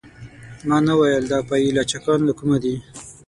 [0.67, 2.75] ما نه ویل دا پايي لچکان له کومه دي.